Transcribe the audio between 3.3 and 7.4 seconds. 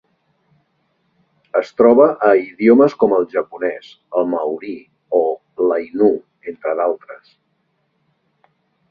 japonès, el maori o l'ainu, entre d'altres.